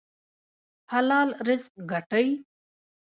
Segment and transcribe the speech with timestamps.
[0.91, 2.27] حلال رزق ګټئ